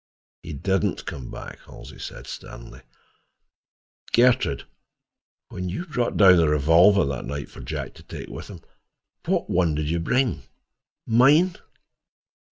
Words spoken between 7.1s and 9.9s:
night for Jack to take with him, what one did